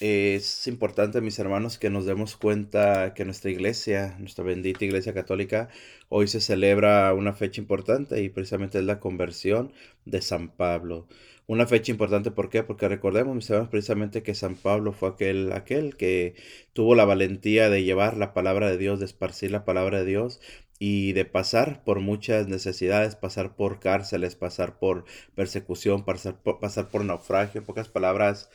[0.00, 5.68] Es importante, mis hermanos, que nos demos cuenta que nuestra iglesia, nuestra bendita iglesia católica,
[6.08, 9.72] hoy se celebra una fecha importante y precisamente es la conversión
[10.04, 11.06] de San Pablo.
[11.46, 12.64] Una fecha importante, ¿por qué?
[12.64, 16.34] Porque recordemos, mis hermanos, precisamente que San Pablo fue aquel, aquel que
[16.72, 20.40] tuvo la valentía de llevar la palabra de Dios, de esparcir la palabra de Dios
[20.80, 25.04] y de pasar por muchas necesidades, pasar por cárceles, pasar por
[25.36, 28.50] persecución, pasar por, pasar por naufragio, pocas palabras,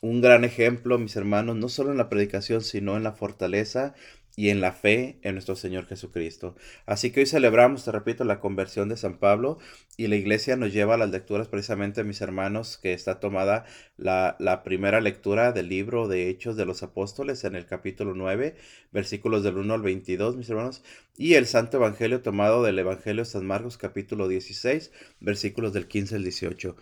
[0.00, 3.94] un gran ejemplo, mis hermanos, no solo en la predicación, sino en la fortaleza
[4.38, 6.54] y en la fe en nuestro Señor Jesucristo.
[6.86, 9.58] Así que hoy celebramos, te repito, la conversión de San Pablo
[9.96, 13.64] y la iglesia nos lleva a las lecturas precisamente, mis hermanos, que está tomada
[13.96, 18.54] la, primera lectura del libro de Hechos de los Apóstoles en el capítulo 9,
[18.92, 20.84] versículos del 1 al 22, mis hermanos,
[21.16, 26.14] y el Santo Evangelio tomado del Evangelio de San Marcos capítulo 16, versículos del 15
[26.14, 26.76] al 18.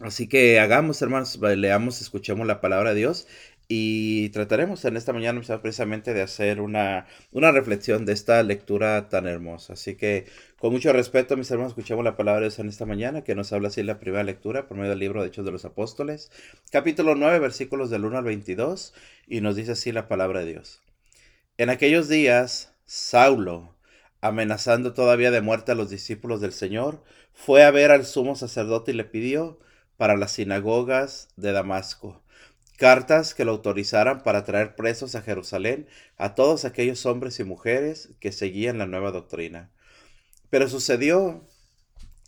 [0.00, 3.26] Así que hagamos, hermanos, leamos, escuchemos la palabra de Dios
[3.68, 9.26] y trataremos en esta mañana precisamente de hacer una, una reflexión de esta lectura tan
[9.26, 9.74] hermosa.
[9.74, 10.24] Así que
[10.58, 13.52] con mucho respeto, mis hermanos, escuchemos la palabra de Dios en esta mañana, que nos
[13.52, 16.32] habla así la primera lectura por medio del libro de Hechos de los Apóstoles,
[16.72, 18.94] capítulo 9, versículos del 1 al 22,
[19.28, 20.82] y nos dice así la palabra de Dios.
[21.58, 23.76] En aquellos días, Saulo,
[24.22, 28.92] amenazando todavía de muerte a los discípulos del Señor, fue a ver al sumo sacerdote
[28.92, 29.60] y le pidió,
[30.00, 32.22] para las sinagogas de Damasco,
[32.78, 38.08] cartas que lo autorizaran para traer presos a Jerusalén a todos aquellos hombres y mujeres
[38.18, 39.68] que seguían la nueva doctrina.
[40.48, 41.46] Pero sucedió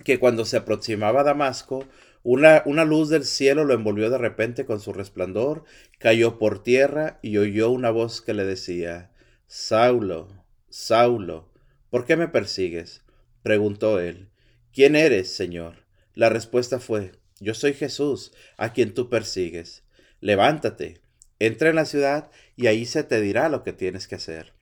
[0.05, 1.87] que cuando se aproximaba a Damasco,
[2.23, 5.65] una, una, luz del cielo lo envolvió de repente con su resplandor,
[5.99, 9.13] cayó por tierra y oyó una voz que le decía,
[9.47, 10.29] Saulo,
[10.69, 11.49] Saulo,
[11.89, 13.01] ¿por qué me persigues?
[13.43, 14.29] preguntó él.
[14.75, 15.87] ¿Quién eres, Señor?
[16.13, 17.13] La respuesta fue,
[17.43, 19.83] yo soy Jesús, a quien tú persigues.
[20.21, 21.01] Levántate,
[21.41, 24.55] entra en la ciudad y ahí se te dirá lo que tienes que hacer.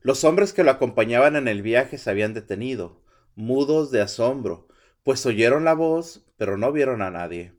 [0.00, 3.02] Los hombres que lo acompañaban en el viaje se habían detenido,
[3.34, 4.68] mudos de asombro,
[5.02, 7.52] pues oyeron la voz, pero no vieron a nadie.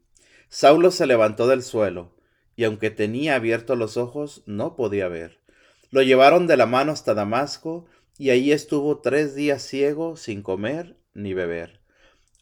[0.48, 2.16] Saulo se levantó del suelo,
[2.56, 5.40] y aunque tenía abiertos los ojos, no podía ver.
[5.90, 7.86] Lo llevaron de la mano hasta Damasco,
[8.18, 11.81] y allí estuvo tres días ciego, sin comer ni beber.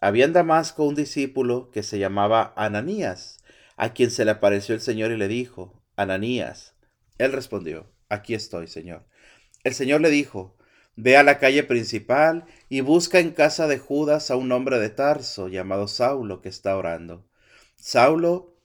[0.02, 3.40] Había en Damasco un discípulo que se llamaba Ananías,
[3.76, 6.76] a quien se le apareció el Señor y le dijo, Ananías.
[7.18, 9.06] Él respondió, aquí estoy, Señor.
[9.64, 10.58] El Señor le dijo,
[10.96, 14.90] ve a la calle principal y busca en casa de Judas a un hombre de
[14.90, 17.28] Tarso llamado Saulo que está orando.
[17.76, 18.56] Saulo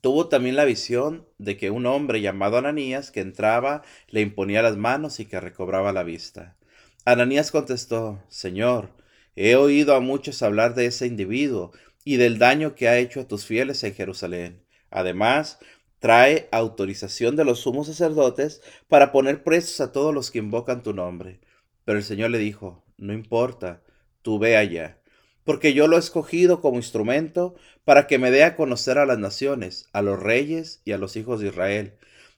[0.00, 4.76] tuvo también la visión de que un hombre llamado Ananías que entraba le imponía las
[4.76, 6.56] manos y que recobraba la vista.
[7.04, 8.90] Ananías contestó, Señor,
[9.36, 11.72] He oído a muchos hablar de ese individuo
[12.04, 14.64] y del daño que ha hecho a tus fieles en Jerusalén.
[14.90, 15.58] Además,
[15.98, 20.92] trae autorización de los sumos sacerdotes para poner presos a todos los que invocan tu
[20.92, 21.40] nombre.
[21.84, 23.82] Pero el Señor le dijo, no importa,
[24.22, 25.00] tú ve allá,
[25.44, 29.18] porque yo lo he escogido como instrumento para que me dé a conocer a las
[29.18, 31.94] naciones, a los reyes y a los hijos de Israel.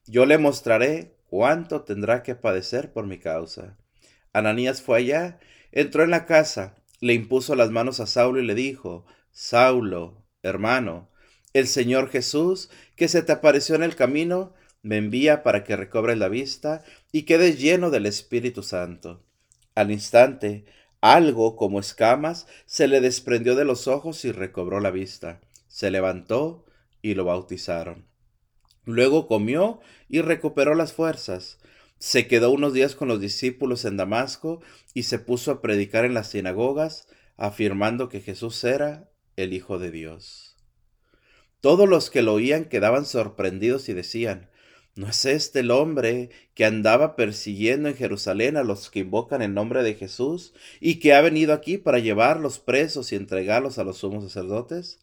[0.07, 3.77] Yo le mostraré cuánto tendrá que padecer por mi causa.
[4.33, 5.39] Ananías fue allá,
[5.73, 11.11] entró en la casa, le impuso las manos a Saulo y le dijo, Saulo, hermano,
[11.53, 16.19] el Señor Jesús, que se te apareció en el camino, me envía para que recobres
[16.19, 19.25] la vista y quedes lleno del Espíritu Santo.
[19.75, 20.65] Al instante,
[21.01, 25.41] algo como escamas se le desprendió de los ojos y recobró la vista.
[25.69, 26.65] Se levantó
[27.03, 28.07] y lo bautizaron.
[28.85, 31.59] Luego comió y recuperó las fuerzas.
[31.99, 34.61] Se quedó unos días con los discípulos en Damasco
[34.93, 39.91] y se puso a predicar en las sinagogas, afirmando que Jesús era el Hijo de
[39.91, 40.57] Dios.
[41.61, 44.51] Todos los que lo oían quedaban sorprendidos y decían,
[44.95, 49.55] ¿no es este el hombre que andaba persiguiendo en Jerusalén a los que invocan el
[49.55, 53.99] nombre de Jesús y que ha venido aquí para llevarlos presos y entregarlos a los
[53.99, 55.01] sumos sacerdotes?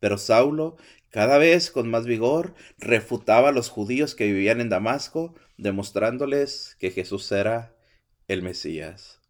[0.00, 0.76] Pero Saulo,
[1.10, 6.90] cada vez con más vigor, refutaba a los judíos que vivían en Damasco, demostrándoles que
[6.90, 7.74] Jesús era
[8.28, 9.20] el Mesías.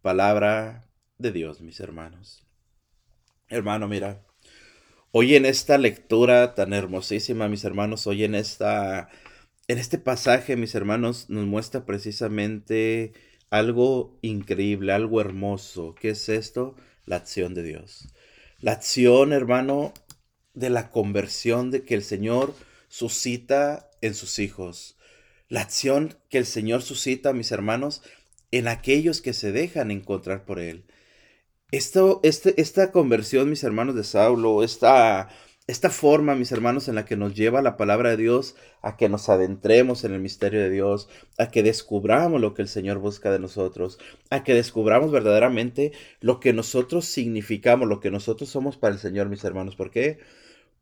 [0.00, 2.46] Palabra de Dios, mis hermanos.
[3.48, 4.24] Hermano, mira,
[5.10, 9.10] hoy en esta lectura tan hermosísima, mis hermanos, hoy en esta
[9.68, 13.12] en este pasaje, mis hermanos, nos muestra precisamente
[13.50, 15.94] algo increíble, algo hermoso.
[15.94, 16.74] ¿Qué es esto?
[17.06, 18.08] La acción de Dios.
[18.62, 19.92] La acción, hermano,
[20.54, 22.54] de la conversión de que el Señor
[22.88, 24.96] suscita en sus hijos.
[25.48, 28.02] La acción que el Señor suscita, mis hermanos,
[28.52, 30.84] en aquellos que se dejan encontrar por Él.
[31.72, 35.28] Esto, este, esta conversión, mis hermanos de Saulo, esta,
[35.72, 39.08] esta forma, mis hermanos, en la que nos lleva la palabra de Dios a que
[39.08, 41.08] nos adentremos en el misterio de Dios,
[41.38, 43.98] a que descubramos lo que el Señor busca de nosotros,
[44.30, 49.28] a que descubramos verdaderamente lo que nosotros significamos, lo que nosotros somos para el Señor,
[49.30, 49.74] mis hermanos.
[49.74, 50.18] ¿Por qué?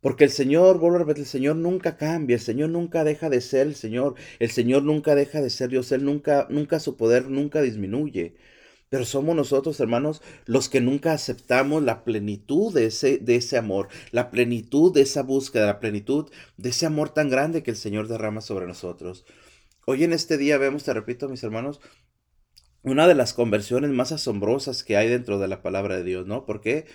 [0.01, 3.41] Porque el Señor, vuelvo a repetir, el Señor nunca cambia, el Señor nunca deja de
[3.41, 7.29] ser el Señor, el Señor nunca deja de ser Dios, Él nunca, nunca su poder
[7.29, 8.35] nunca disminuye.
[8.91, 13.87] Pero somos nosotros, hermanos, los que nunca aceptamos la plenitud de ese, de ese amor,
[14.11, 18.09] la plenitud de esa búsqueda, la plenitud de ese amor tan grande que el Señor
[18.09, 19.25] derrama sobre nosotros.
[19.87, 21.81] Hoy en este día vemos, te repito, mis hermanos,
[22.83, 26.45] una de las conversiones más asombrosas que hay dentro de la palabra de Dios, ¿no?
[26.45, 26.87] ¿Por qué?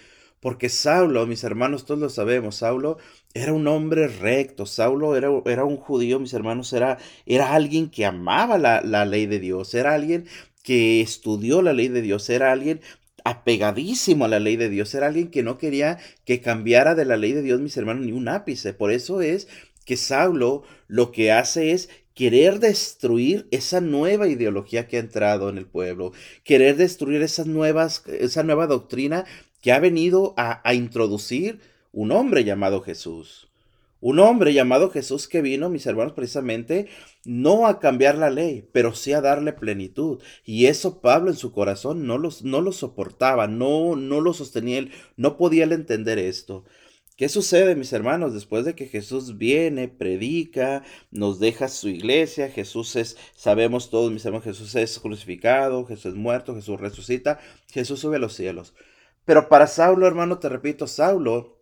[0.41, 2.97] Porque Saulo, mis hermanos, todos lo sabemos, Saulo
[3.33, 8.05] era un hombre recto, Saulo era, era un judío, mis hermanos, era, era alguien que
[8.05, 10.27] amaba la, la ley de Dios, era alguien
[10.65, 12.81] que estudió la ley de Dios, era alguien
[13.23, 17.17] apegadísimo a la ley de Dios, era alguien que no quería que cambiara de la
[17.17, 18.73] ley de Dios, mis hermanos, ni un ápice.
[18.73, 19.47] Por eso es
[19.85, 25.59] que Saulo lo que hace es querer destruir esa nueva ideología que ha entrado en
[25.59, 26.13] el pueblo,
[26.43, 29.25] querer destruir esas nuevas, esa nueva doctrina
[29.61, 31.59] que ha venido a, a introducir
[31.91, 33.49] un hombre llamado Jesús.
[34.01, 36.87] Un hombre llamado Jesús que vino, mis hermanos, precisamente
[37.23, 40.21] no a cambiar la ley, pero sí a darle plenitud.
[40.43, 44.79] Y eso Pablo en su corazón no, los, no lo soportaba, no, no lo sostenía,
[44.79, 46.65] él no podía entender esto.
[47.17, 48.33] ¿Qué sucede, mis hermanos?
[48.33, 54.25] Después de que Jesús viene, predica, nos deja su iglesia, Jesús es, sabemos todos, mis
[54.25, 57.39] hermanos, Jesús es crucificado, Jesús es muerto, Jesús resucita,
[57.71, 58.73] Jesús sube a los cielos.
[59.23, 61.55] Pero para Saulo, hermano, te repito, Saulo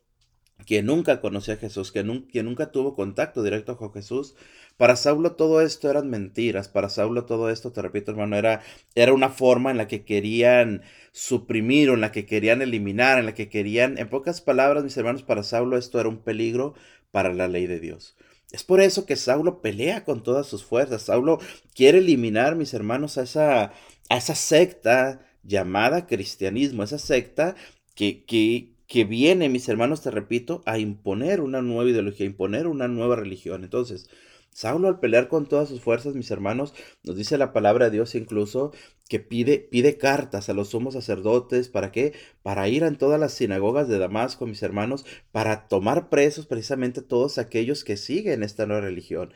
[0.65, 4.35] que nunca conoció a Jesús, que, nunca tuvo contacto directo con Jesús.
[4.77, 8.61] Para Saulo todo esto eran mentiras, para Saulo todo esto, te repito hermano, era,
[8.95, 10.81] era una forma en la que querían
[11.11, 14.97] suprimir o en la que querían eliminar, en la que querían, en pocas palabras, mis
[14.97, 16.73] hermanos, para Saulo esto era un peligro
[17.11, 18.15] para la ley de Dios.
[18.51, 21.01] Es por eso que Saulo pelea con todas sus fuerzas.
[21.01, 21.39] Saulo
[21.73, 23.73] quiere eliminar, mis hermanos, a esa,
[24.09, 27.55] a esa secta llamada cristianismo, esa secta
[27.95, 32.67] que, que, que viene, mis hermanos, te repito, a imponer una nueva ideología, a imponer
[32.67, 33.63] una nueva religión.
[33.63, 34.07] Entonces,
[34.51, 38.13] Saulo al pelear con todas sus fuerzas, mis hermanos, nos dice la palabra de Dios
[38.13, 38.71] incluso
[39.09, 42.13] que pide, pide cartas a los sumos sacerdotes, ¿para qué?
[42.43, 47.39] Para ir a todas las sinagogas de Damasco, mis hermanos, para tomar presos precisamente todos
[47.39, 49.33] aquellos que siguen esta nueva religión.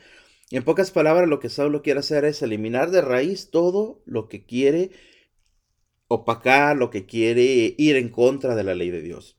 [0.50, 4.28] Y en pocas palabras, lo que Saulo quiere hacer es eliminar de raíz todo lo
[4.28, 4.92] que quiere
[6.06, 9.37] opacar, lo que quiere ir en contra de la ley de Dios.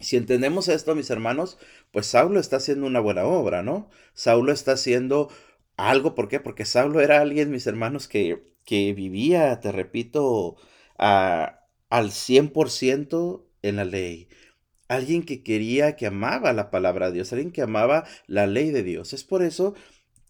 [0.00, 1.58] Si entendemos esto, mis hermanos,
[1.92, 3.88] pues Saulo está haciendo una buena obra, ¿no?
[4.14, 5.30] Saulo está haciendo
[5.76, 6.40] algo, ¿por qué?
[6.40, 10.56] Porque Saulo era alguien, mis hermanos, que, que vivía, te repito,
[10.98, 11.60] a,
[11.90, 14.28] al 100% en la ley.
[14.88, 18.82] Alguien que quería, que amaba la palabra de Dios, alguien que amaba la ley de
[18.82, 19.12] Dios.
[19.12, 19.74] Es por eso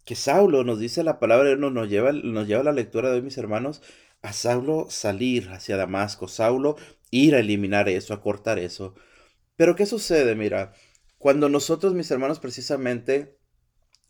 [0.05, 3.23] que Saulo nos dice la palabra, de nos lleva, nos lleva la lectura de hoy,
[3.23, 3.83] mis hermanos,
[4.23, 6.77] a Saulo salir hacia Damasco, Saulo
[7.11, 8.95] ir a eliminar eso, a cortar eso.
[9.57, 10.35] Pero ¿qué sucede?
[10.35, 10.73] Mira,
[11.19, 13.39] cuando nosotros, mis hermanos, precisamente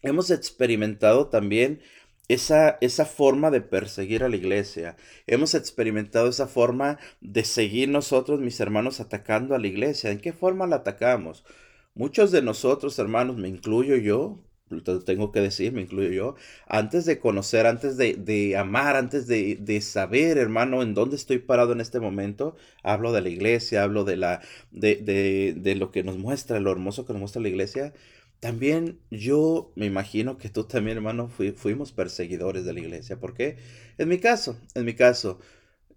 [0.02, 1.81] hemos experimentado también
[2.29, 4.96] esa, esa forma de perseguir a la iglesia,
[5.26, 10.11] hemos experimentado esa forma de seguir nosotros, mis hermanos, atacando a la iglesia.
[10.11, 11.44] ¿En qué forma la atacamos?
[11.94, 14.41] Muchos de nosotros, hermanos, me incluyo yo,
[15.05, 16.34] tengo que decir, me incluyo yo,
[16.67, 21.72] antes de conocer, antes de, amar, antes de, de, saber, hermano, en dónde estoy parado
[21.72, 26.19] en este momento, hablo de la iglesia, hablo de, la, de, de lo que nos
[26.19, 27.93] muestra, lo hermoso que nos muestra la iglesia.
[28.41, 33.19] También yo me imagino que tú también, hermano, fuimos perseguidores de la iglesia.
[33.19, 33.56] ¿Por qué?
[33.96, 35.38] En mi caso, en mi caso,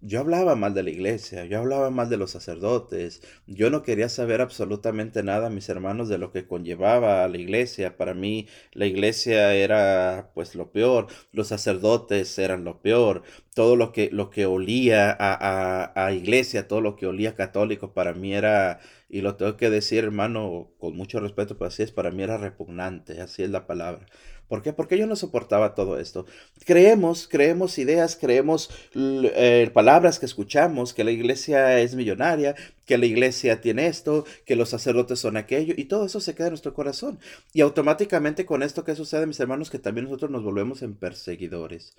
[0.00, 4.08] yo hablaba mal de la iglesia, yo hablaba mal de los sacerdotes, yo no quería
[4.08, 7.96] saber absolutamente nada, mis hermanos, de lo que conllevaba a la iglesia.
[7.96, 13.22] Para mí la iglesia era pues lo peor, los sacerdotes eran lo peor,
[13.54, 17.92] todo lo que, lo que olía a, a, a iglesia, todo lo que olía católico,
[17.94, 21.92] para mí era, y lo tengo que decir hermano, con mucho respeto, pues así es,
[21.92, 24.06] para mí era repugnante, así es la palabra.
[24.48, 24.72] ¿Por qué?
[24.72, 26.24] Porque yo no soportaba todo esto.
[26.64, 32.54] Creemos, creemos ideas, creemos eh, palabras que escuchamos, que la iglesia es millonaria,
[32.86, 36.46] que la iglesia tiene esto, que los sacerdotes son aquello, y todo eso se queda
[36.48, 37.18] en nuestro corazón.
[37.52, 39.70] Y automáticamente con esto, ¿qué sucede, mis hermanos?
[39.70, 41.94] Que también nosotros nos volvemos en perseguidores.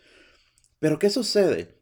[0.79, 1.78] Pero ¿qué sucede?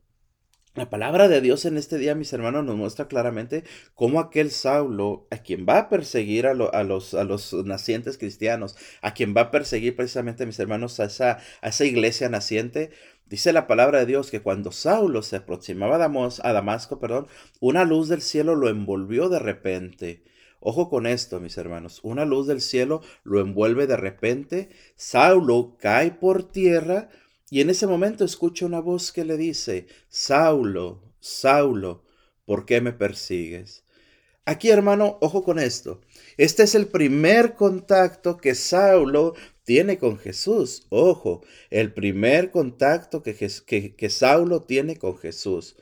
[0.78, 3.64] La palabra de Dios en este día, mis hermanos, nos muestra claramente
[3.96, 9.16] cómo aquel Saulo, a quien va a perseguir a, los, a los nacientes cristianos, a
[9.16, 12.92] quien va a perseguir precisamente, mis hermanos, a esa, a esa iglesia naciente,
[13.26, 17.26] dice la palabra de Dios que cuando Saulo se aproximaba a, a Damasco, perdón,
[17.60, 20.22] una luz del cielo lo envolvió de repente.
[20.60, 22.02] Ojo con esto, mis hermanos.
[22.04, 24.70] Una luz del cielo lo envuelve de repente.
[24.96, 27.10] Saulo cae por tierra
[27.50, 32.04] y en ese momento escucha una voz que le dice, Saulo, Saulo,
[32.46, 33.84] ¿por qué me persigues?
[34.46, 36.00] Aquí, hermano, ojo con esto.
[36.38, 40.88] Este es el primer contacto que Saulo tiene con Jesús.
[40.88, 45.76] Ojo, el primer contacto que, que, Saulo tiene con Jesús.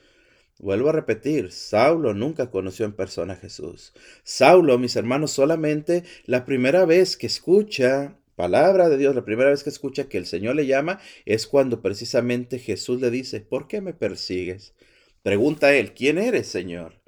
[0.58, 3.92] Vuelvo a repetir, Saulo nunca conoció en persona a Jesús.
[4.24, 9.64] Saulo, mis hermanos, solamente la primera vez que escucha palabra de Dios, la primera vez
[9.64, 13.80] que escucha que el Señor le llama, es cuando precisamente Jesús le dice, ¿por qué
[13.80, 14.74] me persigues?
[15.22, 17.00] Pregunta él, ¿quién eres, Señor?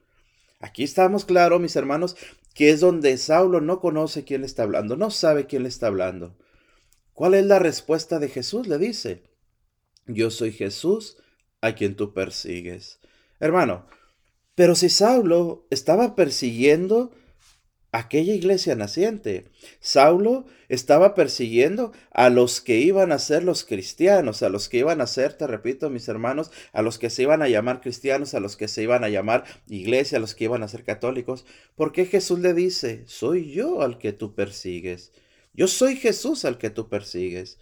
[0.58, 2.16] Aquí estamos claros, mis hermanos,
[2.54, 5.87] que es donde Saulo no conoce quién le está hablando, no sabe quién le está
[5.87, 6.37] hablando.
[7.12, 8.66] ¿Cuál es la respuesta de Jesús?
[8.66, 9.23] Le dice,
[10.06, 11.18] yo soy Jesús
[11.61, 12.99] a quien tú persigues.
[13.38, 13.87] Hermano,
[14.54, 17.12] pero si Saulo estaba persiguiendo
[17.92, 19.47] aquella iglesia naciente.
[19.80, 25.00] Saulo estaba persiguiendo a los que iban a ser los cristianos, a los que iban
[25.00, 28.40] a ser, te repito, mis hermanos, a los que se iban a llamar cristianos, a
[28.40, 31.47] los que se iban a llamar iglesia, a los que iban a ser católicos.
[31.76, 35.12] porque Jesús le dice, soy yo al que tú persigues?
[35.54, 37.59] Yo soy Jesús al que tú persigues.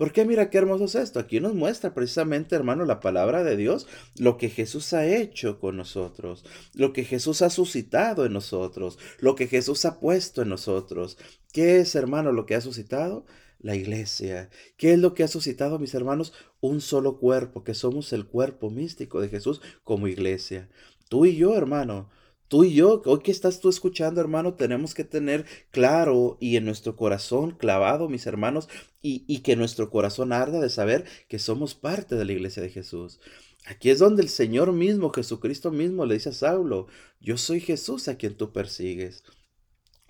[0.00, 1.20] Porque mira qué hermoso es esto.
[1.20, 5.76] Aquí nos muestra precisamente, hermano, la palabra de Dios, lo que Jesús ha hecho con
[5.76, 6.42] nosotros,
[6.72, 11.18] lo que Jesús ha suscitado en nosotros, lo que Jesús ha puesto en nosotros.
[11.52, 13.26] ¿Qué es, hermano, lo que ha suscitado?
[13.58, 14.48] La iglesia.
[14.78, 16.32] ¿Qué es lo que ha suscitado, mis hermanos?
[16.62, 20.70] Un solo cuerpo, que somos el cuerpo místico de Jesús como iglesia.
[21.10, 22.08] Tú y yo, hermano,
[22.50, 26.64] Tú y yo, hoy que estás tú escuchando, hermano, tenemos que tener claro y en
[26.64, 28.68] nuestro corazón clavado, mis hermanos,
[29.00, 32.70] y, y, que nuestro corazón arda de saber que somos parte de la iglesia de
[32.70, 33.20] Jesús.
[33.66, 36.88] Aquí es donde el Señor mismo, Jesucristo mismo, le dice a Saulo,
[37.20, 39.22] yo soy Jesús a quien tú persigues.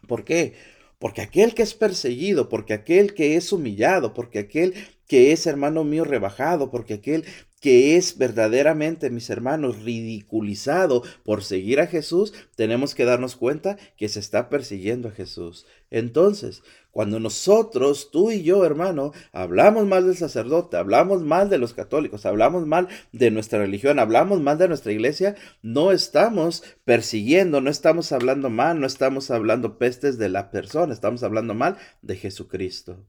[0.09, 0.55] ¿Por qué?
[1.01, 4.75] Porque aquel que es perseguido, porque aquel que es humillado, porque aquel
[5.09, 7.25] que es hermano mío rebajado, porque aquel
[7.59, 14.09] que es verdaderamente, mis hermanos, ridiculizado por seguir a Jesús, tenemos que darnos cuenta que
[14.11, 15.67] se está persiguiendo a Jesús.
[15.91, 21.75] Entonces, cuando nosotros, tú y yo, hermano, hablamos mal del sacerdote, hablamos mal de los
[21.75, 27.71] católicos, hablamos mal de nuestra religión, hablamos mal de nuestra iglesia, no estamos persiguiendo, no
[27.71, 33.07] estamos hablando mal, no estamos hablando pestes de la persona, estamos hablando mal de Jesucristo.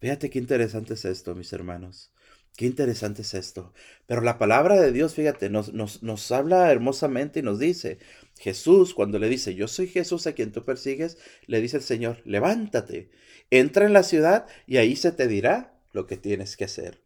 [0.00, 2.12] Fíjate qué interesante es esto, mis hermanos.
[2.56, 3.72] Qué interesante es esto.
[4.06, 7.98] Pero la palabra de Dios, fíjate, nos, nos, nos, habla hermosamente y nos dice,
[8.42, 12.22] Jesús, cuando le dice, yo soy Jesús a quien tú persigues, le dice el Señor,
[12.24, 13.12] levántate,
[13.50, 17.00] entra en la ciudad y ahí se te dirá lo que tienes que hacer.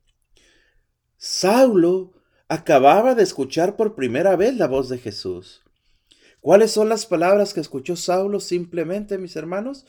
[1.18, 2.14] Saulo
[2.48, 5.62] acababa de escuchar por primera vez la voz de Jesús.
[6.40, 9.84] ¿Cuáles son las palabras que escuchó Saulo simplemente, mis hermanos?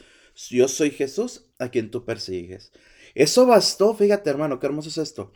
[0.49, 2.73] Yo soy Jesús a quien tú persigues.
[3.15, 5.31] Eso bastó, fíjate hermano, qué hermoso es esto.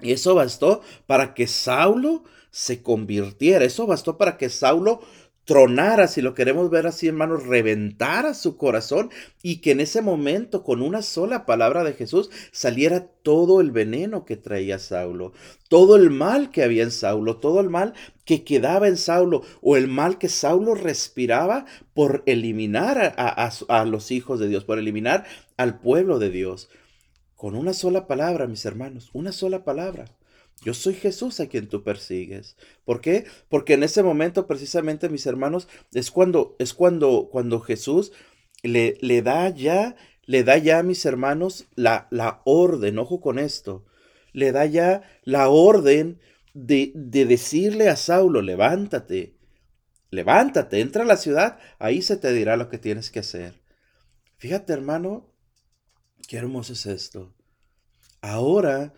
[0.00, 2.22] Y eso bastó para que Saulo
[2.54, 3.64] se convirtiera.
[3.64, 5.00] Eso bastó para que Saulo
[5.44, 9.10] tronara, si lo queremos ver así, hermanos, reventara su corazón
[9.42, 14.24] y que en ese momento, con una sola palabra de Jesús, saliera todo el veneno
[14.24, 15.32] que traía Saulo,
[15.68, 19.76] todo el mal que había en Saulo, todo el mal que quedaba en Saulo o
[19.76, 25.24] el mal que Saulo respiraba por eliminar a, los hijos de Dios, por eliminar
[25.56, 26.70] al pueblo de Dios.
[27.36, 30.06] Con una sola palabra, mis hermanos, una sola palabra.
[30.62, 32.56] Yo soy Jesús a quien tú persigues.
[32.84, 33.26] ¿Por qué?
[33.48, 38.12] Porque en ese momento, precisamente, mis hermanos, es cuando, es cuando, cuando Jesús
[38.62, 43.38] le, le da ya, le da ya a mis hermanos la, la orden, ojo con
[43.38, 43.84] esto,
[44.32, 46.18] le da ya la orden
[46.54, 49.36] de, de decirle a Saulo, levántate,
[50.10, 53.60] levántate, entra a la ciudad, ahí se te dirá lo que tienes que hacer.
[54.38, 55.34] Fíjate, hermano,
[56.26, 57.34] Qué hermoso es esto.
[58.20, 58.94] Ahora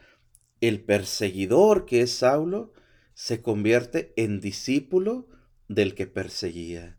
[0.61, 2.73] el perseguidor que es Saulo
[3.15, 5.29] se convierte en discípulo
[5.69, 6.99] del que perseguía.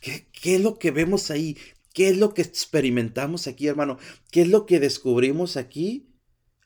[0.00, 1.56] ¿Qué, ¿Qué, es lo que vemos ahí?
[1.92, 3.98] ¿Qué es lo que experimentamos aquí, hermano?
[4.30, 6.10] ¿Qué es lo que descubrimos aquí?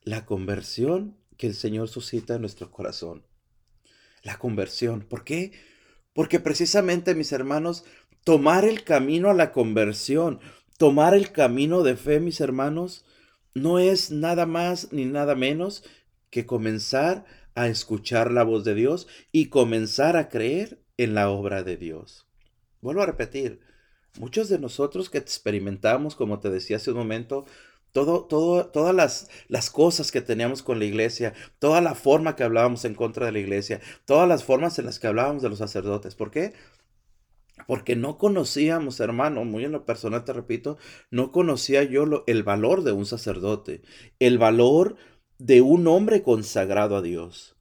[0.02, 3.26] La conversión que el Señor suscita en nuestro corazón.
[4.22, 5.02] La conversión.
[5.02, 5.52] ¿Por qué?
[6.12, 7.84] Porque precisamente, mis hermanos,
[8.24, 10.40] tomar el camino a la conversión,
[10.78, 13.04] Tomar el camino de fe, mis hermanos,
[13.58, 15.84] no es nada más ni nada menos
[16.30, 17.24] que comenzar
[17.54, 22.26] a escuchar la voz de Dios y comenzar a creer en la obra de Dios.
[22.80, 23.60] Vuelvo a repetir,
[24.18, 27.46] muchos de nosotros que experimentamos, como te decía hace un momento,
[27.92, 32.84] todo, todas las, las cosas que teníamos con la iglesia, toda la forma que hablábamos
[32.84, 36.14] en contra de la iglesia, todas las formas en las que hablábamos de los sacerdotes.
[36.14, 36.52] ¿Por qué?
[37.66, 40.78] Porque no conocíamos, hermano, muy en lo personal te repito,
[41.10, 43.82] no conocía yo lo- el valor de un sacerdote,
[44.18, 44.96] el valor
[45.38, 47.56] de un hombre consagrado a Dios.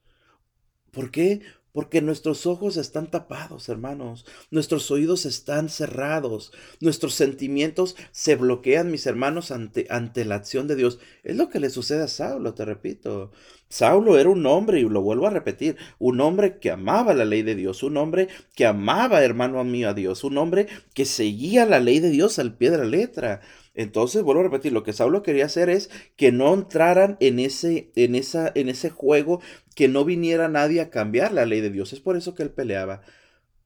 [0.92, 1.42] ¿Por qué?
[1.72, 4.25] Porque nuestros ojos están tapados, hermanos.
[4.50, 6.51] Nuestros oídos están cerrados.
[6.82, 11.00] Nuestros sentimientos se bloquean, mis hermanos, ante, ante la acción de Dios.
[11.24, 13.32] Es lo que le sucede a Saulo, te repito.
[13.69, 17.41] Saulo era un hombre, y lo vuelvo a repetir, un hombre que amaba la ley
[17.41, 21.79] de Dios, un hombre que amaba, hermano mío, a Dios, un hombre que seguía la
[21.79, 23.41] ley de Dios al pie de la letra.
[23.74, 27.91] Entonces, vuelvo a repetir, lo que Saulo quería hacer es que no entraran en ese,
[27.95, 29.41] en esa, en ese juego
[29.75, 31.93] que no viniera nadie a cambiar la ley de Dios.
[31.93, 33.01] Es por eso que él peleaba.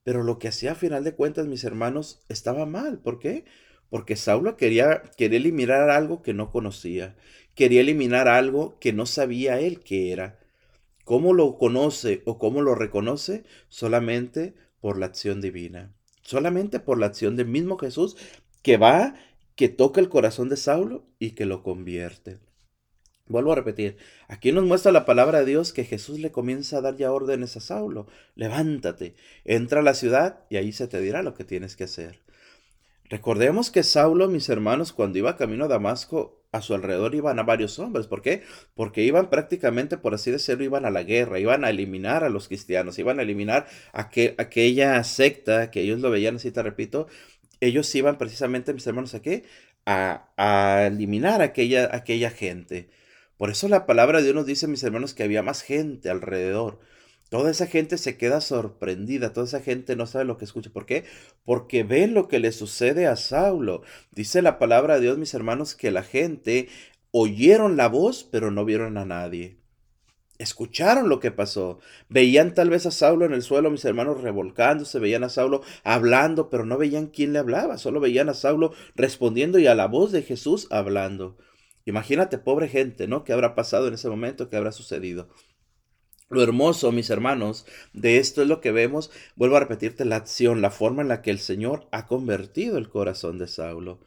[0.04, 3.00] Pero lo que hacía a final de cuentas, mis hermanos, estaba mal.
[3.00, 3.46] ¿Por qué?
[3.92, 7.18] Porque Saulo quería, quería eliminar algo que no conocía.
[7.56, 10.40] Quería eliminar algo que no sabía él que era.
[11.04, 13.44] ¿Cómo lo conoce o cómo lo reconoce?
[13.68, 15.94] Solamente por la acción divina.
[16.22, 18.16] Solamente por la acción del mismo Jesús
[18.62, 19.16] que va,
[19.56, 22.40] que toca el corazón de Saulo y que lo convierte.
[23.28, 23.98] Vuelvo a repetir,
[24.30, 27.58] aquí nos muestra la palabra de Dios que Jesús le comienza a dar ya órdenes
[27.58, 28.08] a Saulo.
[28.36, 32.22] Levántate, entra a la ciudad y ahí se te dirá lo que tienes que hacer.
[33.12, 37.44] Recordemos que Saulo, mis hermanos, cuando iba camino a Damasco, a su alrededor iban a
[37.44, 38.08] varios hombres.
[38.08, 38.44] ¿Por qué?
[38.74, 42.48] Porque iban prácticamente, por así decirlo, iban a la guerra, iban a eliminar a los
[42.48, 47.08] cristianos, iban a eliminar aquella secta que ellos lo veían así, te repito.
[47.60, 49.44] Ellos iban precisamente, mis hermanos, ¿a qué?
[49.86, 52.90] A, a eliminar aquella, aquella gente.
[53.36, 56.80] Por eso la palabra de Dios nos dice, mis hermanos, que había más gente alrededor.
[57.32, 60.70] Toda esa gente se queda sorprendida, toda esa gente no sabe lo que escucha.
[60.70, 61.06] ¿Por qué?
[61.46, 63.84] Porque ven lo que le sucede a Saulo.
[64.12, 66.68] Dice la palabra de Dios, mis hermanos, que la gente
[67.12, 69.62] oyeron la voz, pero no vieron a nadie.
[70.40, 71.80] Escucharon lo que pasó.
[72.10, 76.50] Veían tal vez a Saulo en el suelo, mis hermanos revolcándose, veían a Saulo hablando,
[76.50, 80.12] pero no veían quién le hablaba, solo veían a Saulo respondiendo y a la voz
[80.12, 81.38] de Jesús hablando.
[81.86, 83.24] Imagínate, pobre gente, ¿no?
[83.24, 84.50] ¿Qué habrá pasado en ese momento?
[84.50, 85.30] ¿Qué habrá sucedido?
[86.32, 90.62] Lo hermoso, mis hermanos, de esto es lo que vemos, vuelvo a repetirte, la acción,
[90.62, 94.00] la forma en la que el Señor ha convertido el corazón de Saulo.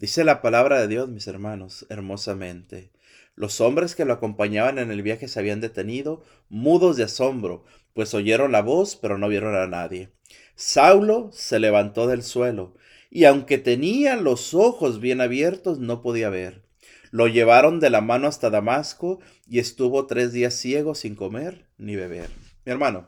[0.00, 2.90] Dice la palabra de Dios, mis hermanos, hermosamente.
[3.36, 7.64] Los hombres que lo acompañaban en el viaje se habían detenido, mudos de asombro,
[7.94, 10.10] pues oyeron la voz, pero no vieron a nadie.
[10.56, 12.74] Saulo se levantó del suelo,
[13.08, 16.67] y aunque tenía los ojos bien abiertos, no podía ver.
[17.10, 21.96] Lo llevaron de la mano hasta Damasco y estuvo tres días ciego sin comer ni
[21.96, 22.30] beber.
[22.64, 23.06] Mi hermano,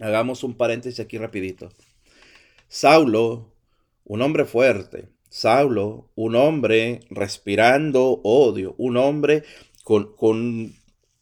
[0.00, 1.70] hagamos un paréntesis aquí rapidito.
[2.68, 3.52] Saulo,
[4.04, 5.08] un hombre fuerte.
[5.28, 9.42] Saulo, un hombre respirando odio, un hombre
[9.82, 10.74] con, con,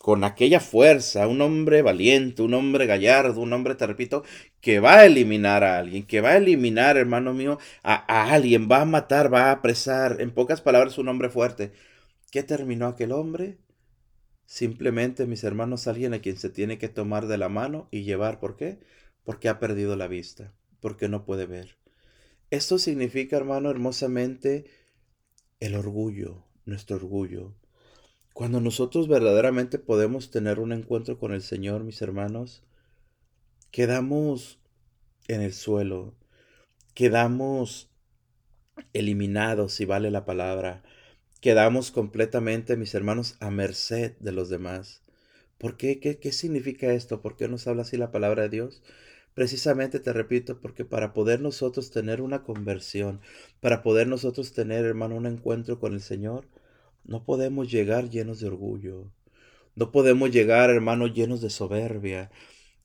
[0.02, 4.24] con aquella fuerza, un hombre valiente, un hombre gallardo, un hombre, te repito,
[4.60, 8.80] que va a eliminar a alguien, que va a eliminar, hermano mío, a, alguien, va
[8.80, 10.20] a matar, va a apresar.
[10.20, 11.70] En pocas palabras, un hombre fuerte.
[12.32, 13.58] ¿Qué terminó aquel hombre?
[14.44, 18.40] Simplemente, mis hermanos, alguien a quien se tiene que tomar de la mano y llevar.
[18.40, 18.80] ¿Por qué?
[19.22, 21.76] Porque ha perdido la vista, porque no puede ver.
[22.50, 24.64] Esto significa, hermano, hermosamente,
[25.60, 27.54] el orgullo, nuestro orgullo.
[28.32, 32.62] Cuando nosotros verdaderamente podemos tener un encuentro con el Señor, mis hermanos,
[33.70, 34.58] quedamos
[35.28, 36.14] en el suelo,
[36.94, 37.90] quedamos
[38.94, 40.82] eliminados, si vale la palabra,
[41.40, 45.02] quedamos completamente, mis hermanos, a merced de los demás.
[45.58, 46.00] ¿Por qué?
[46.00, 47.20] ¿Qué, significa esto?
[47.20, 48.82] ¿Por qué nos habla así la palabra de Dios?
[49.34, 53.20] Precisamente te repito, porque para poder nosotros tener una conversión,
[53.60, 56.46] para poder nosotros tener, hermano, un encuentro con el Señor,
[57.04, 59.10] no podemos llegar llenos de orgullo.
[59.74, 62.30] No podemos llegar, hermano, llenos de soberbia.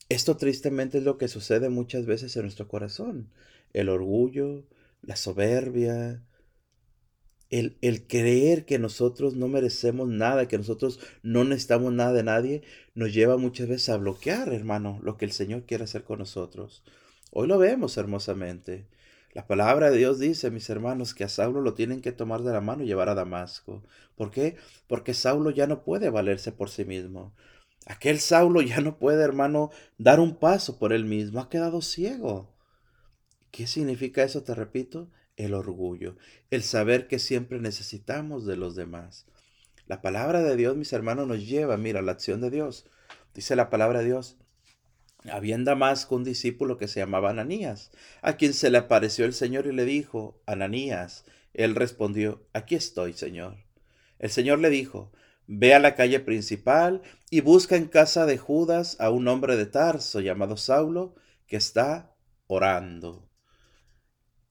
[0.08, 3.30] Esto tristemente es lo que sucede muchas veces en nuestro corazón.
[3.72, 4.64] El orgullo,
[5.02, 6.22] la soberbia,
[7.50, 12.62] el, el, creer que nosotros no merecemos nada, que nosotros no necesitamos nada de nadie,
[12.94, 16.82] nos lleva muchas veces a bloquear, hermano, lo que el Señor quiere hacer con nosotros.
[17.30, 18.86] Hoy lo vemos hermosamente.
[19.38, 22.52] La palabra de Dios dice, mis hermanos, que a Saulo lo tienen que tomar de
[22.52, 23.84] la mano y llevar a Damasco.
[24.16, 24.56] ¿Por qué?
[24.88, 27.32] Porque Saulo ya no puede valerse por sí mismo.
[27.86, 31.38] Aquel Saulo ya no puede, hermano, dar un paso por él mismo.
[31.38, 32.52] Ha quedado ciego.
[33.52, 34.42] ¿Qué significa eso?
[34.42, 36.16] Te repito, el orgullo,
[36.50, 39.24] el saber que siempre necesitamos de los demás.
[39.86, 42.86] La palabra de Dios, mis hermanos, nos lleva, mira, la acción de Dios.
[43.34, 44.36] Dice la palabra de Dios.
[45.24, 47.90] Había en Damasco un discípulo que se llamaba Ananías,
[48.22, 51.24] a quien se le apareció el Señor y le dijo, Ananías.
[51.54, 53.56] Él respondió, aquí estoy, Señor.
[54.18, 55.12] El Señor le dijo,
[55.50, 57.00] Ve a la calle principal
[57.30, 61.14] y busca en casa de Judas a un hombre de Tarso llamado Saulo
[61.46, 62.14] que está
[62.46, 63.30] orando.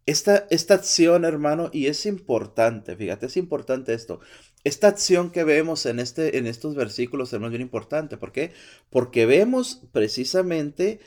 [0.08, 4.22] esta, esta acción, hermano, y es importante, fíjate, es importante esto.
[4.68, 8.18] Esta acción que vemos en, este, en estos versículos, es bien importante.
[8.18, 8.52] ¿Por qué?
[8.90, 11.00] Porque vemos precisamente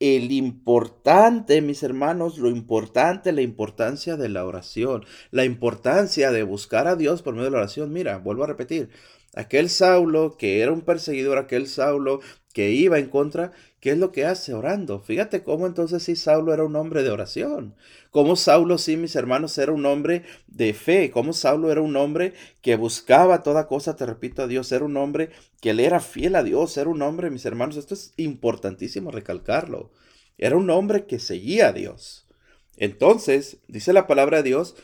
[0.00, 6.86] el importante, mis hermanos, lo importante, la importancia de la oración, la importancia de buscar
[6.86, 7.92] a Dios por medio de la oración.
[7.92, 8.88] Mira, vuelvo a repetir,
[9.34, 12.20] aquel Saulo que era un perseguidor, aquel Saulo
[12.54, 14.54] que iba en contra, ¿qué es lo que hace?
[14.54, 15.00] Orando.
[15.00, 17.74] Fíjate cómo entonces sí Saulo era un hombre de oración.
[18.10, 21.10] Cómo Saulo sí, mis hermanos, era un hombre de fe.
[21.10, 24.70] Cómo Saulo era un hombre que buscaba toda cosa, te repito, a Dios.
[24.70, 26.76] Era un hombre que le era fiel a Dios.
[26.76, 29.90] Era un hombre, mis hermanos, esto es importantísimo recalcarlo.
[30.38, 32.28] Era un hombre que seguía a Dios.
[32.76, 34.76] Entonces, dice la palabra de Dios,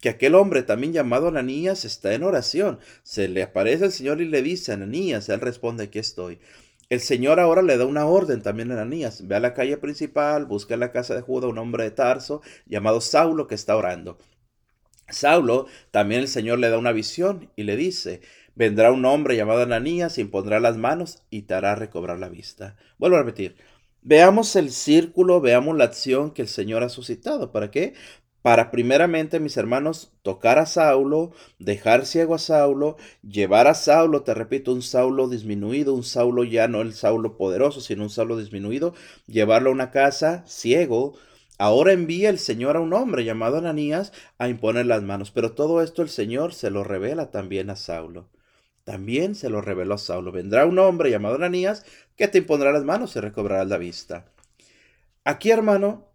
[0.00, 2.78] que aquel hombre también llamado Ananías está en oración.
[3.02, 6.38] Se le aparece el Señor y le dice, Ananías, él responde, aquí estoy.
[6.88, 9.26] El Señor ahora le da una orden también a Ananías.
[9.26, 12.42] Ve a la calle principal, busca en la casa de Judá un hombre de Tarso
[12.66, 14.18] llamado Saulo que está orando.
[15.08, 18.20] Saulo también el Señor le da una visión y le dice,
[18.54, 22.76] vendrá un hombre llamado Ananías, impondrá las manos y te hará recobrar la vista.
[22.98, 23.56] Vuelvo a repetir,
[24.02, 27.50] veamos el círculo, veamos la acción que el Señor ha suscitado.
[27.50, 27.94] ¿Para qué?
[28.46, 32.96] Para primeramente, mis hermanos, tocar a Saulo, dejar ciego a Saulo,
[33.28, 37.80] llevar a Saulo, te repito, un Saulo disminuido, un Saulo ya no el Saulo poderoso,
[37.80, 38.94] sino un Saulo disminuido,
[39.26, 41.14] llevarlo a una casa ciego.
[41.58, 45.82] Ahora envía el Señor a un hombre llamado Ananías a imponer las manos, pero todo
[45.82, 48.28] esto el Señor se lo revela también a Saulo.
[48.84, 50.30] También se lo reveló a Saulo.
[50.30, 54.26] Vendrá un hombre llamado Ananías que te impondrá las manos y recobrarás la vista.
[55.24, 56.06] Aquí, hermano,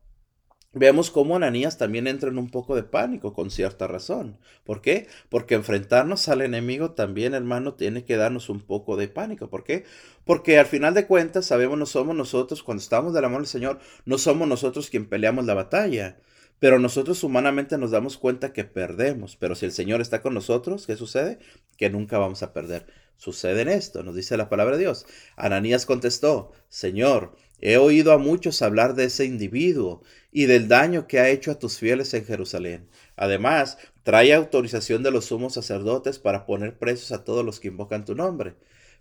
[0.73, 4.38] Vemos cómo Ananías también entra en un poco de pánico con cierta razón.
[4.63, 5.07] ¿Por qué?
[5.27, 9.49] Porque enfrentarnos al enemigo también, hermano, tiene que darnos un poco de pánico.
[9.49, 9.84] ¿Por qué?
[10.23, 13.47] Porque al final de cuentas sabemos no somos nosotros, cuando estamos de la mano del
[13.47, 16.19] Señor, no somos nosotros quien peleamos la batalla.
[16.60, 19.36] Pero nosotros humanamente nos damos cuenta que perdemos.
[19.36, 21.39] Pero si el Señor está con nosotros, ¿qué sucede?
[21.75, 22.86] Que nunca vamos a perder.
[23.17, 25.05] Sucede en esto, nos dice la palabra de Dios.
[25.36, 31.19] Ananías contestó, Señor, he oído a muchos hablar de ese individuo y del daño que
[31.19, 32.89] ha hecho a tus fieles en Jerusalén.
[33.15, 38.06] Además, trae autorización de los sumos sacerdotes para poner presos a todos los que invocan
[38.06, 38.56] tu nombre.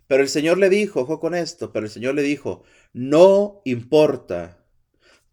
[0.07, 4.57] Pero el Señor le dijo, ojo con esto, pero el Señor le dijo, no importa,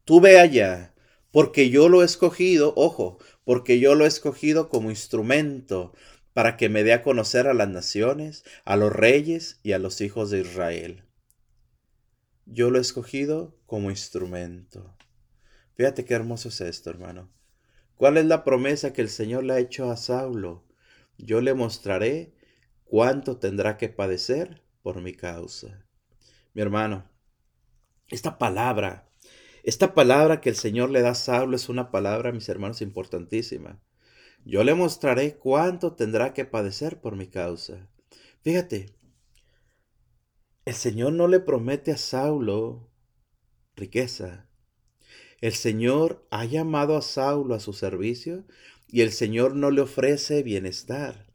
[0.04, 0.94] tú ve allá,
[1.30, 5.92] porque yo lo he escogido, ojo, porque yo lo he escogido como instrumento
[6.32, 10.00] para que me dé a conocer a las naciones, a los reyes y a los
[10.00, 11.07] hijos de Israel.
[12.50, 14.96] Yo lo he escogido como instrumento.
[15.74, 17.30] Fíjate qué hermoso es esto, hermano.
[17.94, 20.64] ¿Cuál es la promesa que el Señor le ha hecho a Saulo?
[21.18, 22.32] Yo le mostraré
[22.84, 25.84] cuánto tendrá que padecer por mi causa.
[26.54, 27.10] Mi hermano,
[28.08, 29.10] esta palabra,
[29.62, 33.82] esta palabra que el Señor le da a Saulo es una palabra, mis hermanos, importantísima.
[34.46, 37.90] Yo le mostraré cuánto tendrá que padecer por mi causa.
[38.40, 38.86] Fíjate,
[40.68, 42.90] el Señor no le promete a Saulo
[43.74, 44.50] riqueza,
[45.40, 48.44] el Señor ha llamado a Saulo a su servicio
[48.86, 51.32] y el Señor no le ofrece bienestar.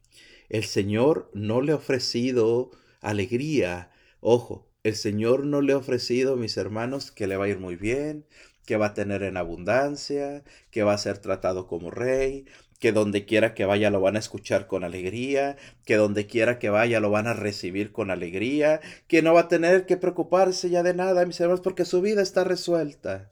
[0.48, 2.70] El Señor no le ha ofrecido
[3.00, 3.90] alegría.
[4.20, 7.74] Ojo, el Señor no le ha ofrecido, mis hermanos, que le va a ir muy
[7.74, 8.26] bien,
[8.66, 12.46] que va a tener en abundancia, que va a ser tratado como rey,
[12.78, 16.70] que donde quiera que vaya lo van a escuchar con alegría, que donde quiera que
[16.70, 20.82] vaya lo van a recibir con alegría, que no va a tener que preocuparse ya
[20.82, 23.30] de nada, mis hermanos, porque su vida está resuelta.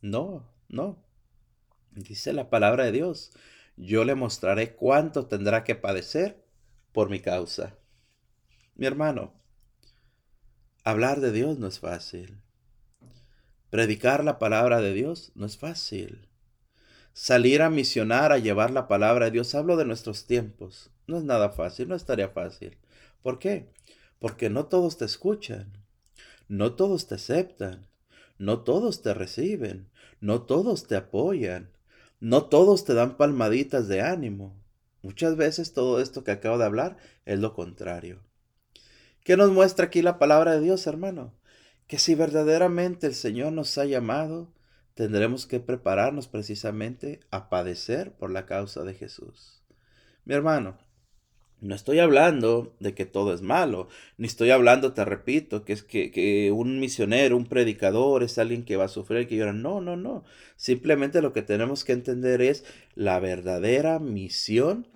[0.00, 0.96] No, no.
[1.92, 3.32] Dice la palabra de Dios,
[3.76, 6.42] yo le mostraré cuánto tendrá que padecer
[6.92, 7.76] por mi causa.
[8.74, 9.32] Mi hermano,
[10.84, 12.40] hablar de Dios no es fácil.
[13.70, 16.29] Predicar la palabra de Dios no es fácil.
[17.12, 20.90] Salir a misionar, a llevar la palabra de Dios, hablo de nuestros tiempos.
[21.06, 22.78] No es nada fácil, no estaría fácil.
[23.22, 23.72] ¿Por qué?
[24.18, 25.72] Porque no todos te escuchan,
[26.48, 27.88] no todos te aceptan,
[28.38, 29.88] no todos te reciben,
[30.20, 31.70] no todos te apoyan,
[32.20, 34.56] no todos te dan palmaditas de ánimo.
[35.02, 38.20] Muchas veces todo esto que acabo de hablar es lo contrario.
[39.24, 41.34] ¿Qué nos muestra aquí la palabra de Dios, hermano?
[41.86, 44.52] Que si verdaderamente el Señor nos ha llamado,
[44.94, 49.62] tendremos que prepararnos precisamente a padecer por la causa de Jesús.
[50.24, 50.78] Mi hermano,
[51.60, 55.82] no estoy hablando de que todo es malo, ni estoy hablando, te repito, que es
[55.82, 59.52] que, un misionero, un predicador es alguien que va a sufrir, que llora.
[59.52, 60.24] No, no, no.
[60.56, 64.88] Simplemente lo que tenemos que entender es la verdadera misión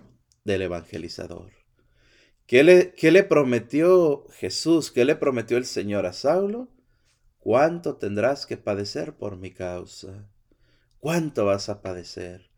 [0.43, 1.51] del evangelizador.
[2.47, 4.91] ¿Qué le, qué le prometió Jesús?
[4.91, 6.67] ¿Qué le prometió el Señor a Saulo?
[7.45, 10.27] ¿Cuánto tendrás que padecer por mi causa?
[10.99, 12.49] ¿Cuánto vas a padecer?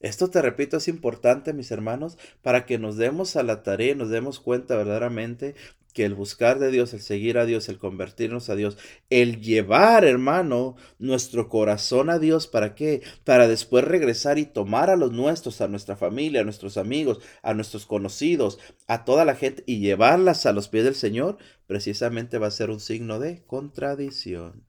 [0.00, 3.94] Esto te repito es importante, mis hermanos, para que nos demos a la tarea y
[3.94, 5.54] nos demos cuenta verdaderamente
[5.96, 8.76] que el buscar de Dios, el seguir a Dios, el convertirnos a Dios,
[9.08, 13.00] el llevar, hermano, nuestro corazón a Dios, ¿para qué?
[13.24, 17.54] Para después regresar y tomar a los nuestros, a nuestra familia, a nuestros amigos, a
[17.54, 22.48] nuestros conocidos, a toda la gente y llevarlas a los pies del Señor, precisamente va
[22.48, 24.66] a ser un signo de contradicción.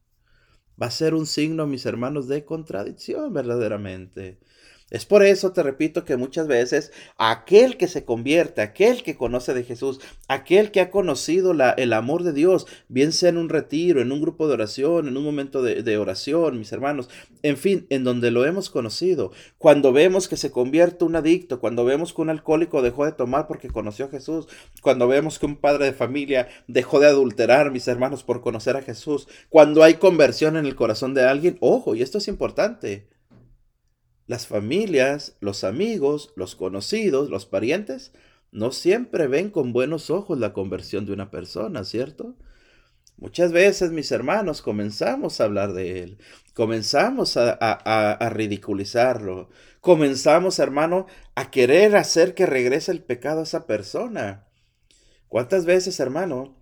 [0.81, 4.39] Va a ser un signo, mis hermanos, de contradicción verdaderamente.
[4.89, 9.53] Es por eso, te repito, que muchas veces aquel que se convierte, aquel que conoce
[9.53, 13.99] de Jesús, aquel que ha conocido el amor de Dios, bien sea en un retiro,
[13.99, 17.09] en un grupo de oración, en un momento de, de, oración, mis hermanos,
[17.43, 21.83] en fin, en donde lo hemos conocido, cuando vemos que se convierte un adicto, cuando
[21.83, 24.47] vemos que un alcohólico dejó de tomar porque conoció a Jesús,
[24.81, 28.83] cuando vemos que un padre de familia dejó de adulterar, mis hermanos, por conocer a
[28.83, 33.16] Jesús, cuando hay conversión en el corazón de alguien, ojo, y esto es importante
[34.27, 38.11] las familias, los amigos, los conocidos, los parientes,
[38.51, 42.35] no siempre ven con buenos ojos la conversión de una persona, ¿cierto?
[43.17, 46.17] Muchas veces, mis hermanos, comenzamos a hablar de él,
[46.53, 49.49] comenzamos a, a, ridiculizarlo,
[49.81, 54.45] comenzamos, hermano, a querer hacer que regrese el pecado a esa persona.
[55.29, 56.56] ¿Cuántas veces, hermano,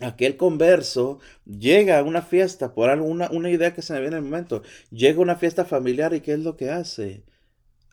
[0.00, 4.24] aquel converso llega a una fiesta por alguna una idea que se me viene en
[4.24, 7.24] el momento, llega a una fiesta familiar y ¿qué es lo que hace?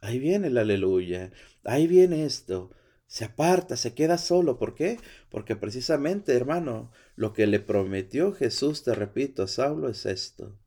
[0.02, 1.32] Ahí viene el aleluya,
[1.64, 2.72] ahí viene esto,
[3.08, 5.00] se aparta, se queda solo, ¿por qué?
[5.30, 10.60] Porque precisamente, hermano, lo que le prometió Jesús, te repito, a Saulo es esto,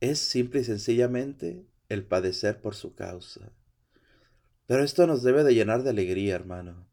[0.00, 3.52] es simple y sencillamente el padecer por su causa.
[4.66, 6.89] Pero esto nos debe de llenar de alegría, hermano.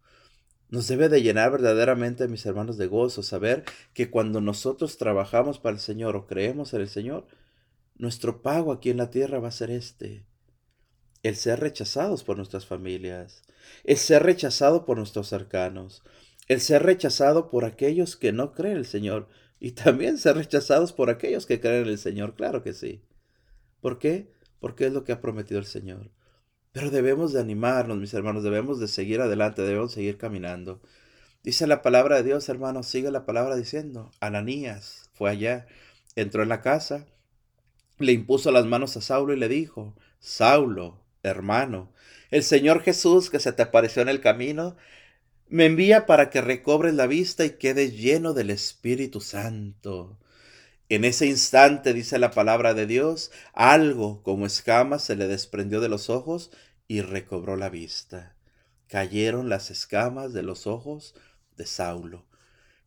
[0.70, 5.76] Nos debe de llenar verdaderamente, mis hermanos, de gozo saber que cuando nosotros trabajamos para
[5.76, 7.26] el Señor o creemos en el Señor,
[7.96, 10.26] nuestro pago aquí en la tierra va a ser este.
[11.24, 13.44] El ser rechazados por nuestras familias,
[13.86, 16.04] el ser rechazado por nuestros cercanos,
[16.48, 20.92] el ser rechazado por aquellos que no creen en el Señor y también ser rechazados
[20.94, 23.04] por aquellos que creen en el Señor, claro que sí.
[23.80, 24.32] ¿Por qué?
[24.60, 26.12] Porque es lo que ha prometido el Señor.
[26.78, 30.80] Pero debemos de animarnos, mis hermanos, debemos de seguir adelante, debemos seguir caminando.
[31.42, 35.66] Dice la palabra de Dios, hermanos, sigue la palabra diciendo, Ananías fue allá,
[36.16, 37.08] entró en la casa,
[37.98, 41.92] le impuso las manos a Saulo y le dijo, Saulo, hermano,
[42.30, 44.78] el Señor Jesús que se te apareció en el camino,
[45.48, 50.20] me envía para que recobres la vista y quedes lleno del Espíritu Santo.
[50.90, 55.90] En ese instante, dice la palabra de Dios, algo como escamas se le desprendió de
[55.90, 56.52] los ojos
[56.88, 58.36] y recobró la vista.
[58.88, 61.16] Cayeron las escamas de los ojos
[61.58, 62.26] de Saulo.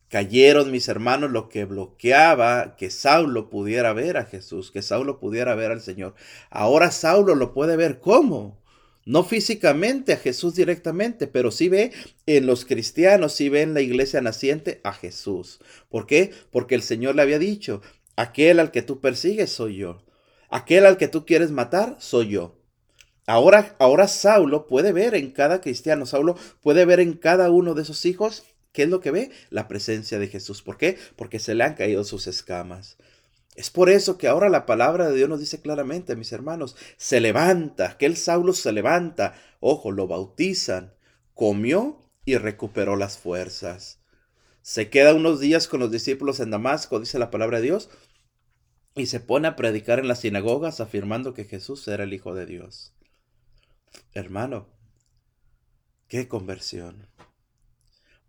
[0.09, 5.55] Cayeron, mis hermanos, lo que bloqueaba que Saulo pudiera ver a Jesús, que Saulo pudiera
[5.55, 6.15] ver al Señor.
[6.49, 8.61] Ahora Saulo lo puede ver cómo.
[9.05, 11.91] No físicamente a Jesús directamente, pero sí ve
[12.25, 15.59] en los cristianos, sí ve en la iglesia naciente a Jesús.
[15.89, 16.31] ¿Por qué?
[16.51, 17.81] Porque el Señor le había dicho,
[18.15, 20.03] aquel al que tú persigues soy yo.
[20.49, 22.60] Aquel al que tú quieres matar soy yo.
[23.27, 27.83] Ahora, ahora Saulo puede ver en cada cristiano, Saulo puede ver en cada uno de
[27.83, 29.31] esos hijos, ¿qué es lo que ve?
[29.49, 30.61] La presencia de Jesús.
[30.61, 30.97] ¿Por qué?
[31.15, 32.97] Porque se le han caído sus escamas.
[33.55, 37.19] Es por eso que ahora la palabra de Dios nos dice claramente, mis hermanos, se
[37.19, 40.93] levanta, aquel Saulo se levanta, ojo, lo bautizan,
[41.33, 43.99] comió y recuperó las fuerzas.
[44.61, 47.89] Se queda unos días con los discípulos en Damasco, dice la palabra de Dios,
[48.95, 52.45] y se pone a predicar en las sinagogas afirmando que Jesús era el Hijo de
[52.45, 52.93] Dios.
[54.13, 54.67] Hermano,
[56.07, 57.07] qué conversión.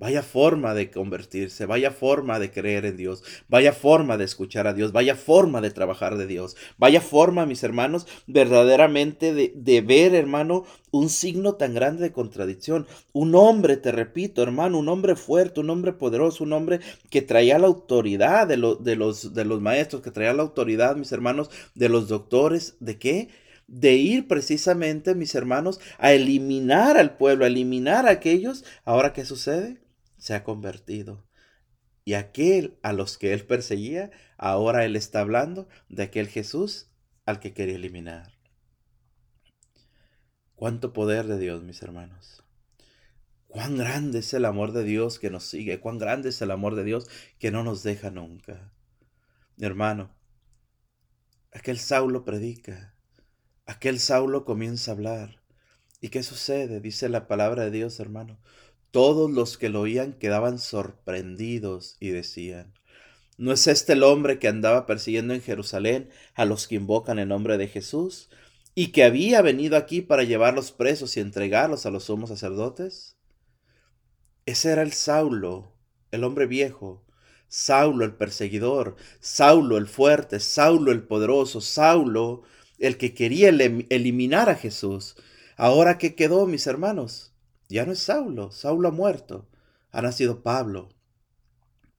[0.03, 4.75] Vaya forma de convertirse, vaya forma de creer en Dios, vaya forma de escuchar a
[4.75, 10.16] Dios, vaya forma de trabajar de Dios, vaya forma, mis hermanos, verdaderamente de, de ver,
[10.16, 12.88] hermano, un signo tan grande de contradicción.
[13.12, 17.61] Un hombre, te repito, hermano, un hombre fuerte, un hombre poderoso, un hombre que traía
[17.61, 21.88] la autoridad de, de, los, de los maestros, que traía la autoridad, mis hermanos, de
[21.88, 23.29] los doctores, ¿de qué?
[23.72, 28.66] De ir precisamente, mis hermanos, a eliminar al pueblo, a eliminar a aquellos.
[28.85, 29.82] Ahora, ¿qué sucede?
[30.18, 31.26] Se ha convertido.
[32.04, 36.90] Y aquel a los que él perseguía, ahora él está hablando de aquel Jesús
[37.24, 38.32] al que quería eliminar.
[40.54, 42.44] Cuánto poder de Dios, mis hermanos.
[43.48, 46.74] Cuán grande es el amor de Dios que nos sigue, cuán grande es el amor
[46.74, 47.08] de Dios
[47.38, 48.70] que no nos deja nunca.
[49.58, 50.14] Hermano,
[51.52, 52.91] aquel Saulo predica,
[53.66, 55.40] Aquel Saulo comienza a hablar.
[56.01, 56.81] ¿Y qué sucede?
[56.81, 58.38] Dice la palabra de Dios, hermano.
[58.90, 62.75] Todos los que lo oían quedaban sorprendidos y decían,
[63.38, 67.29] ¿No es este el hombre que andaba persiguiendo en Jerusalén a los que invocan el
[67.29, 68.29] nombre de Jesús
[68.75, 73.16] y que había venido aquí para llevarlos presos y entregarlos a los sumos sacerdotes?
[74.44, 75.72] Ese era el Saulo,
[76.11, 77.05] el hombre viejo,
[77.48, 82.42] Saulo el perseguidor, Saulo el fuerte, Saulo el poderoso, Saulo
[82.83, 85.14] el que quería eliminar a Jesús.
[85.57, 87.33] Ahora que quedó, mis hermanos,
[87.68, 89.49] ya no es Saulo, Saulo ha muerto,
[89.92, 90.90] ha nacido Pablo.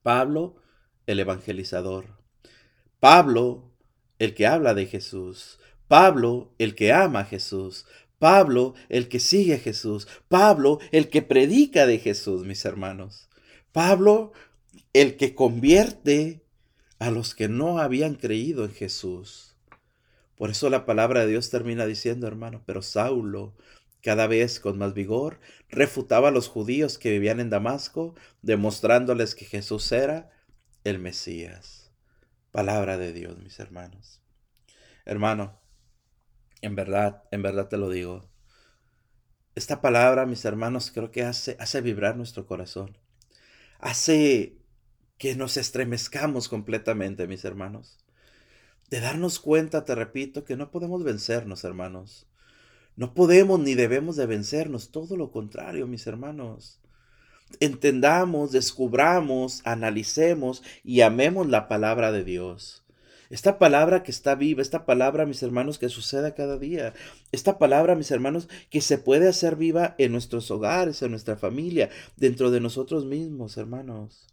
[0.04, 0.58] Pablo
[1.08, 2.06] el evangelizador.
[3.00, 3.72] Pablo
[4.20, 5.60] el que habla de Jesús.
[5.88, 7.86] Pablo el que ama a Jesús.
[8.20, 10.08] Pablo el que sigue a Jesús.
[10.28, 13.30] Pablo el que predica de Jesús, mis hermanos.
[13.72, 14.34] Pablo
[14.92, 16.44] el que convierte
[17.00, 19.53] a los que no habían creído en Jesús.
[20.38, 23.56] Por eso la palabra de Dios termina diciendo, hermano, pero Saulo,
[24.02, 29.46] cada vez con más vigor, refutaba a los judíos que vivían en Damasco, demostrándoles que
[29.46, 30.32] Jesús era
[30.84, 31.92] el Mesías.
[32.52, 34.22] Palabra de Dios, mis hermanos.
[35.06, 35.60] Hermano,
[36.62, 38.30] en verdad, en verdad te lo digo.
[39.56, 42.98] Esta palabra, mis hermanos, creo que hace, hace vibrar nuestro corazón.
[43.80, 44.58] Hace
[45.18, 48.03] que nos estremezcamos completamente, mis hermanos
[48.90, 52.28] de darnos cuenta, te repito, que no podemos vencernos, hermanos.
[52.96, 56.80] No podemos ni debemos de vencernos, todo lo contrario, mis hermanos.
[57.60, 62.84] Entendamos, descubramos, analicemos y amemos la palabra de Dios.
[63.30, 66.94] Esta palabra que está viva, esta palabra, mis hermanos, que sucede cada día.
[67.32, 71.90] Esta palabra, mis hermanos, que se puede hacer viva en nuestros hogares, en nuestra familia,
[72.16, 74.28] dentro de nosotros mismos, hermanos.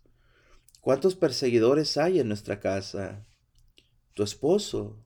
[0.83, 3.25] ¿Cuántos perseguidores hay en nuestra casa?
[4.15, 5.05] Tu esposo,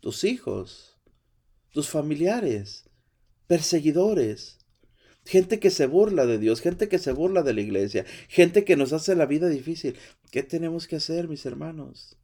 [0.00, 0.98] tus hijos,
[1.70, 2.84] tus familiares,
[3.46, 4.58] perseguidores,
[5.24, 8.76] gente que se burla de Dios, gente que se burla de la iglesia, gente que
[8.76, 9.96] nos hace la vida difícil.
[10.30, 12.18] ¿Qué tenemos que hacer, mis hermanos?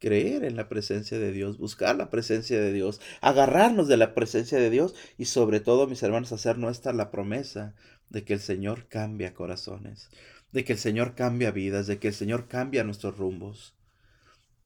[0.00, 4.58] Creer en la presencia de Dios, buscar la presencia de Dios, agarrarnos de la presencia
[4.58, 7.74] de Dios y sobre todo, mis hermanos, hacer nuestra la promesa
[8.10, 10.10] de que el Señor cambia corazones,
[10.52, 13.74] de que el Señor cambia vidas, de que el Señor cambia nuestros rumbos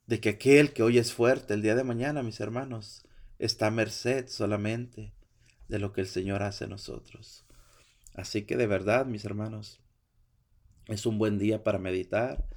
[0.08, 3.02] de que aquel que hoy es fuerte el día de mañana, mis hermanos,
[3.38, 5.12] está a merced solamente
[5.68, 7.44] de lo que el Señor hace en nosotros.
[8.14, 9.82] Así que de verdad, mis hermanos,
[10.86, 12.48] es un buen día para meditar,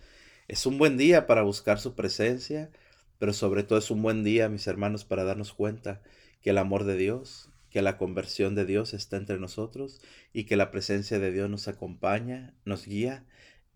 [0.48, 2.72] es un buen día para buscar su presencia,
[3.20, 6.02] pero sobre todo es un buen día, mis hermanos, para darnos cuenta
[6.40, 10.00] que el amor de Dios, que la conversión de Dios está entre nosotros
[10.32, 13.26] y que la presencia de Dios nos acompaña, nos guía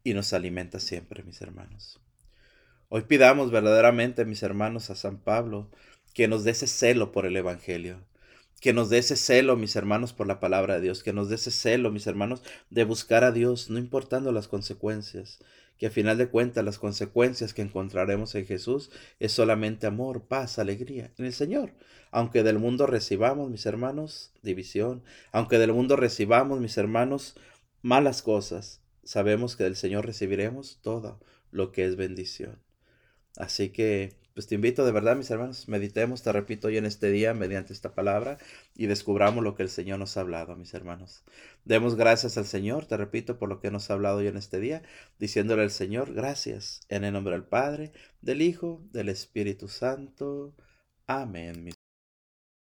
[0.01, 1.99] y nos alimenta siempre, mis hermanos.
[2.87, 5.67] Hoy pidamos verdaderamente, mis hermanos, a San Pablo,
[6.13, 8.05] que nos dé ese celo por el Evangelio,
[8.61, 11.35] que nos dé ese celo, mis hermanos, por la palabra de Dios, que nos dé
[11.35, 15.39] ese celo, mis hermanos, de buscar a Dios, no importando las consecuencias,
[15.79, 20.59] que a final de cuentas las consecuencias que encontraremos en Jesús es solamente amor, paz,
[20.59, 21.73] alegría en el Señor.
[22.11, 27.35] Aunque del mundo recibamos, mis hermanos, división, aunque del mundo recibamos, mis hermanos,
[27.81, 31.19] malas cosas, sabemos que del Señor recibiremos todo
[31.49, 32.64] lo que es bendición.
[33.37, 37.11] Así que, pues te invito de verdad, mis hermanos, meditemos, te repito, hoy en este
[37.11, 38.37] día mediante esta palabra
[38.75, 41.23] y descubramos lo que el Señor nos ha hablado, mis hermanos.
[41.65, 44.59] Demos gracias al Señor, te repito, por lo que nos ha hablado hoy en este
[44.59, 44.83] día,
[45.19, 50.55] diciéndole al Señor, gracias, en el nombre del Padre, del Hijo, del Espíritu Santo.
[51.07, 51.74] Amén, mis